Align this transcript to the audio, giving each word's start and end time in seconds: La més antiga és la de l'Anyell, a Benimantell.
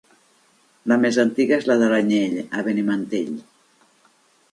La 0.91 0.95
més 1.01 1.19
antiga 1.23 1.59
és 1.61 1.67
la 1.71 1.75
de 1.83 1.89
l'Anyell, 1.91 2.39
a 2.61 2.65
Benimantell. 2.69 3.37